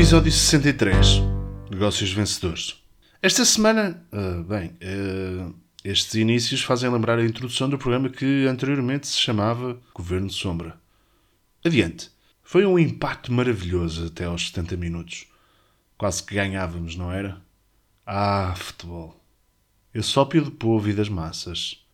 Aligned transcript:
Episódio 0.00 0.32
63 0.32 1.20
Negócios 1.70 2.10
Vencedores. 2.10 2.82
Esta 3.20 3.44
semana, 3.44 4.02
uh, 4.10 4.42
bem, 4.44 4.70
uh, 4.80 5.54
estes 5.84 6.14
inícios 6.14 6.62
fazem 6.62 6.90
lembrar 6.90 7.18
a 7.18 7.24
introdução 7.24 7.68
do 7.68 7.76
programa 7.76 8.08
que 8.08 8.46
anteriormente 8.46 9.06
se 9.06 9.18
chamava 9.18 9.78
Governo 9.92 10.30
Sombra. 10.30 10.80
Adiante. 11.62 12.10
Foi 12.42 12.64
um 12.64 12.78
impacto 12.78 13.30
maravilhoso 13.30 14.06
até 14.06 14.24
aos 14.24 14.46
70 14.48 14.74
minutos. 14.78 15.26
Quase 15.98 16.22
que 16.22 16.34
ganhávamos, 16.34 16.96
não 16.96 17.12
era? 17.12 17.38
Ah, 18.06 18.54
futebol. 18.56 19.22
Eu 19.92 20.02
sópio 20.02 20.42
do 20.42 20.50
povo 20.50 20.88
e 20.88 20.94
das 20.94 21.10
massas. 21.10 21.84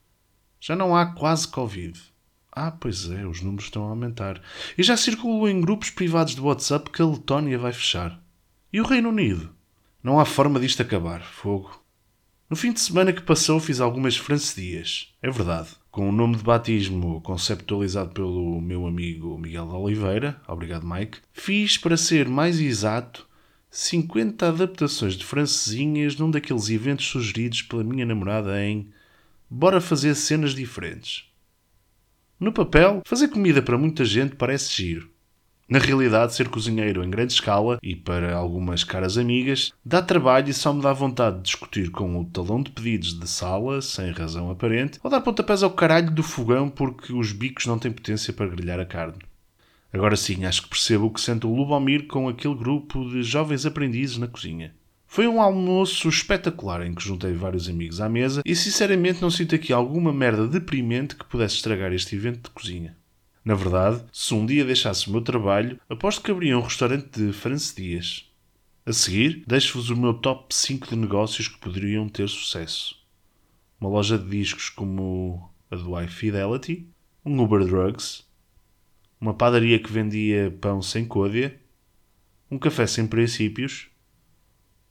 Já 0.60 0.76
não 0.76 0.94
há 0.94 1.06
quase 1.06 1.48
Covid. 1.48 2.00
Ah, 2.58 2.70
pois 2.70 3.10
é, 3.10 3.26
os 3.26 3.42
números 3.42 3.66
estão 3.66 3.84
a 3.84 3.90
aumentar. 3.90 4.40
E 4.78 4.82
já 4.82 4.96
circulam 4.96 5.46
em 5.46 5.60
grupos 5.60 5.90
privados 5.90 6.34
de 6.34 6.40
WhatsApp 6.40 6.90
que 6.90 7.02
a 7.02 7.06
Letónia 7.06 7.58
vai 7.58 7.70
fechar. 7.70 8.18
E 8.72 8.80
o 8.80 8.86
Reino 8.86 9.10
Unido? 9.10 9.50
Não 10.02 10.18
há 10.18 10.24
forma 10.24 10.58
disto 10.58 10.80
acabar. 10.80 11.20
Fogo. 11.20 11.84
No 12.48 12.56
fim 12.56 12.72
de 12.72 12.80
semana 12.80 13.12
que 13.12 13.20
passou 13.20 13.60
fiz 13.60 13.78
algumas 13.78 14.16
francedias. 14.16 15.12
É 15.20 15.30
verdade. 15.30 15.68
Com 15.90 16.08
o 16.08 16.12
nome 16.12 16.36
de 16.36 16.44
batismo 16.44 17.20
conceptualizado 17.20 18.14
pelo 18.14 18.58
meu 18.62 18.86
amigo 18.86 19.36
Miguel 19.36 19.68
Oliveira, 19.68 20.40
obrigado 20.48 20.86
Mike, 20.86 21.18
fiz, 21.34 21.76
para 21.76 21.98
ser 21.98 22.26
mais 22.26 22.58
exato, 22.58 23.28
50 23.70 24.48
adaptações 24.48 25.14
de 25.14 25.26
francesinhas 25.26 26.16
num 26.16 26.30
daqueles 26.30 26.70
eventos 26.70 27.06
sugeridos 27.06 27.60
pela 27.60 27.84
minha 27.84 28.06
namorada 28.06 28.64
em 28.64 28.88
Bora 29.50 29.78
fazer 29.78 30.14
cenas 30.14 30.54
diferentes. 30.54 31.26
No 32.38 32.52
papel, 32.52 33.00
fazer 33.06 33.28
comida 33.28 33.62
para 33.62 33.78
muita 33.78 34.04
gente 34.04 34.36
parece 34.36 34.70
giro. 34.70 35.10
Na 35.66 35.78
realidade, 35.78 36.34
ser 36.34 36.50
cozinheiro 36.50 37.02
em 37.02 37.08
grande 37.08 37.32
escala 37.32 37.78
e 37.82 37.96
para 37.96 38.36
algumas 38.36 38.84
caras 38.84 39.16
amigas 39.16 39.72
dá 39.82 40.02
trabalho 40.02 40.50
e 40.50 40.52
só 40.52 40.70
me 40.70 40.82
dá 40.82 40.92
vontade 40.92 41.38
de 41.38 41.44
discutir 41.44 41.90
com 41.90 42.20
o 42.20 42.26
talão 42.26 42.62
de 42.62 42.70
pedidos 42.70 43.18
de 43.18 43.26
sala, 43.26 43.80
sem 43.80 44.10
razão 44.10 44.50
aparente, 44.50 45.00
ou 45.02 45.10
dar 45.10 45.22
pontapés 45.22 45.62
ao 45.62 45.70
caralho 45.70 46.10
do 46.10 46.22
fogão 46.22 46.68
porque 46.68 47.10
os 47.10 47.32
bicos 47.32 47.64
não 47.64 47.78
têm 47.78 47.90
potência 47.90 48.34
para 48.34 48.48
grelhar 48.48 48.78
a 48.78 48.84
carne. 48.84 49.18
Agora 49.90 50.14
sim, 50.14 50.44
acho 50.44 50.64
que 50.64 50.68
percebo 50.68 51.06
o 51.06 51.10
que 51.10 51.22
sente 51.22 51.46
o 51.46 51.54
Lubomir 51.54 52.06
com 52.06 52.28
aquele 52.28 52.54
grupo 52.54 53.02
de 53.08 53.22
jovens 53.22 53.64
aprendizes 53.64 54.18
na 54.18 54.28
cozinha. 54.28 54.74
Foi 55.06 55.26
um 55.26 55.40
almoço 55.40 56.08
espetacular 56.08 56.84
em 56.84 56.94
que 56.94 57.02
juntei 57.02 57.32
vários 57.32 57.68
amigos 57.68 58.00
à 58.00 58.08
mesa 58.08 58.42
e 58.44 58.54
sinceramente 58.54 59.22
não 59.22 59.30
sinto 59.30 59.54
aqui 59.54 59.72
alguma 59.72 60.12
merda 60.12 60.46
deprimente 60.46 61.14
que 61.14 61.24
pudesse 61.24 61.54
estragar 61.56 61.92
este 61.92 62.16
evento 62.16 62.44
de 62.44 62.50
cozinha. 62.50 62.96
Na 63.44 63.54
verdade, 63.54 64.04
se 64.12 64.34
um 64.34 64.44
dia 64.44 64.64
deixasse 64.64 65.08
o 65.08 65.12
meu 65.12 65.22
trabalho, 65.22 65.80
aposto 65.88 66.20
que 66.20 66.30
abria 66.30 66.58
um 66.58 66.62
restaurante 66.62 67.08
de 67.18 67.32
francedias. 67.32 68.28
A 68.84 68.92
seguir, 68.92 69.44
deixo-vos 69.46 69.88
o 69.88 69.96
meu 69.96 70.14
top 70.14 70.52
5 70.54 70.88
de 70.88 70.96
negócios 70.96 71.48
que 71.48 71.58
poderiam 71.58 72.08
ter 72.08 72.28
sucesso. 72.28 73.00
Uma 73.80 73.88
loja 73.88 74.18
de 74.18 74.28
discos 74.28 74.68
como 74.68 75.48
a 75.70 75.76
do 75.76 76.00
iFidelity, 76.02 76.88
um 77.24 77.40
Uber 77.40 77.64
Drugs, 77.64 78.24
uma 79.20 79.32
padaria 79.34 79.78
que 79.78 79.90
vendia 79.90 80.56
pão 80.60 80.82
sem 80.82 81.04
côdea, 81.04 81.58
um 82.50 82.58
café 82.58 82.86
sem 82.86 83.06
princípios 83.06 83.88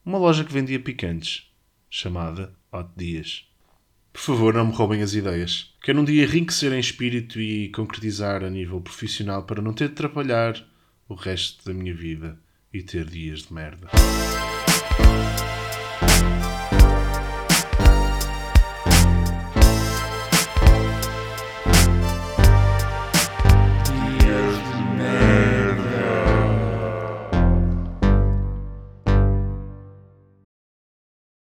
uma 0.06 0.20
loja 0.20 0.44
que 0.44 0.54
vendia 0.54 0.80
picantes, 0.80 1.52
chamada 1.90 2.54
Hot 2.72 2.90
Dias. 2.96 3.50
Por 4.14 4.22
favor, 4.22 4.54
não 4.54 4.68
me 4.68 4.74
roubem 4.74 5.02
as 5.02 5.14
ideias. 5.14 5.74
Quero 5.82 6.00
um 6.00 6.06
dia 6.06 6.24
enriquecer 6.24 6.72
em 6.72 6.80
espírito 6.80 7.42
e 7.42 7.70
concretizar 7.70 8.44
a 8.44 8.50
nível 8.50 8.80
profissional 8.80 9.44
para 9.44 9.62
não 9.62 9.74
ter 9.74 9.88
de 9.88 9.94
atrapalhar 9.94 10.64
o 11.10 11.16
resto 11.16 11.66
da 11.66 11.74
minha 11.74 11.94
vida 11.94 12.40
e 12.72 12.84
ter 12.84 13.06
dias 13.06 13.44
de 13.44 13.54
merda. 13.54 13.90